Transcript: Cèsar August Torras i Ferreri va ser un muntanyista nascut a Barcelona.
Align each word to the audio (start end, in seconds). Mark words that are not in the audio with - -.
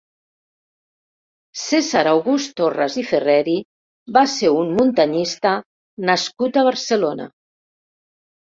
Cèsar 1.63 2.01
August 2.11 2.55
Torras 2.61 2.95
i 3.01 3.05
Ferreri 3.09 3.55
va 4.17 4.25
ser 4.37 4.51
un 4.63 4.73
muntanyista 4.81 5.55
nascut 6.11 6.59
a 6.59 6.65
Barcelona. 6.71 7.33